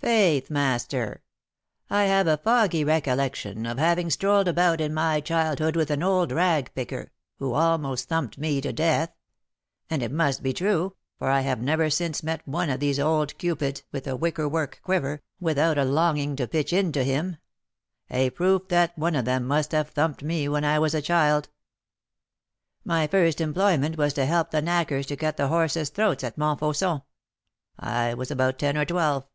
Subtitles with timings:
[0.00, 1.22] "Faith, master,
[1.90, 6.30] I have a foggy recollection of having strolled about in my childhood with an old
[6.32, 9.10] rag picker, who almost thumped me to death;
[9.90, 13.36] and it must be true, for I have never since met one of these old
[13.38, 17.36] Cupids, with a wicker work quiver, without a longing to pitch into him,
[18.08, 21.48] a proof that one of them must have thumped me when I was a child.
[22.84, 27.02] My first employment was to help the knackers to cut the horses' throats at Montfauçon.
[27.78, 29.26] I was about ten or twelve.